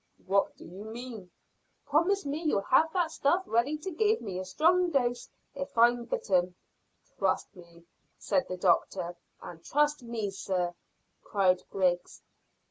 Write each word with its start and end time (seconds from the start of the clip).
"What 0.25 0.57
do 0.57 0.65
you 0.65 0.85
mean?" 0.85 1.29
"Promise 1.85 2.25
me 2.25 2.41
you'll 2.41 2.61
have 2.71 2.91
that 2.93 3.11
stuff 3.11 3.43
ready 3.45 3.77
to 3.77 3.91
give 3.91 4.19
me 4.19 4.39
a 4.39 4.45
strong 4.45 4.89
dose 4.89 5.29
if 5.53 5.77
I'm 5.77 6.05
bitten." 6.05 6.55
"Trust 7.19 7.55
me," 7.55 7.85
said 8.17 8.47
the 8.47 8.57
doctor. 8.57 9.15
"And 9.43 9.63
trust 9.63 10.01
me, 10.01 10.31
sir," 10.31 10.73
cried 11.23 11.61
Griggs. 11.69 12.23